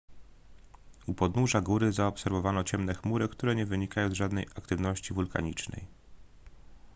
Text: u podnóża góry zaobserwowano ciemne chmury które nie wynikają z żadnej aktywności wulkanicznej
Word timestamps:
u 1.07 1.13
podnóża 1.13 1.61
góry 1.61 1.91
zaobserwowano 1.91 2.63
ciemne 2.63 2.93
chmury 2.93 3.29
które 3.29 3.55
nie 3.55 3.65
wynikają 3.65 4.09
z 4.09 4.13
żadnej 4.13 4.47
aktywności 4.55 5.13
wulkanicznej 5.13 5.87